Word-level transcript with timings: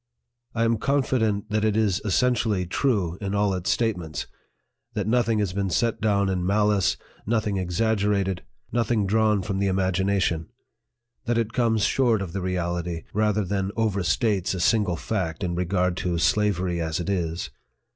I 0.55 0.63
am 0.63 0.79
confident 0.79 1.51
that 1.51 1.63
it 1.63 1.77
is 1.77 2.01
essen 2.03 2.33
tially 2.33 2.67
true 2.67 3.19
in 3.21 3.35
all 3.35 3.53
its 3.53 3.69
statements; 3.69 4.25
that 4.95 5.05
nothing 5.05 5.37
has 5.37 5.53
been 5.53 5.69
set 5.69 6.01
down 6.01 6.27
in 6.27 6.43
malice, 6.43 6.97
nothing 7.27 7.57
exaggerated, 7.57 8.41
nothing 8.71 9.05
drawn 9.05 9.43
from 9.43 9.59
the 9.59 9.67
imagination; 9.67 10.47
that 11.25 11.37
it 11.37 11.53
comes 11.53 11.83
short 11.83 12.23
of 12.23 12.33
the 12.33 12.41
reality, 12.41 13.03
rather 13.13 13.45
than 13.45 13.69
overstates 13.77 14.55
a 14.55 14.59
single 14.59 14.95
fact 14.95 15.43
in 15.43 15.53
regard 15.53 15.95
to 15.97 16.17
SLAVERY 16.17 16.81
AS 16.81 16.99
IT 16.99 17.07
is. 17.07 17.51